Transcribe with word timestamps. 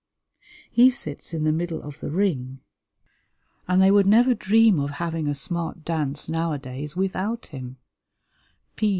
He 0.71 0.89
sits 0.89 1.31
in 1.31 1.43
the 1.43 1.51
middle 1.51 1.79
of 1.83 1.99
the 1.99 2.09
ring, 2.09 2.61
and 3.67 3.79
they 3.79 3.91
would 3.91 4.07
never 4.07 4.33
dream 4.33 4.79
of 4.79 4.89
having 4.97 5.27
a 5.27 5.35
smart 5.35 5.85
dance 5.85 6.27
nowadays 6.27 6.95
without 6.95 7.45
him. 7.53 7.77